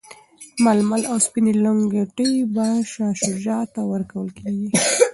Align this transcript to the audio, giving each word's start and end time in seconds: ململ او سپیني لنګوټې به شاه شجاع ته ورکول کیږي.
ململ 0.63 1.01
او 1.11 1.17
سپیني 1.25 1.53
لنګوټې 1.63 2.31
به 2.53 2.67
شاه 2.91 3.13
شجاع 3.23 3.63
ته 3.73 3.81
ورکول 3.91 4.27
کیږي. 4.39 4.67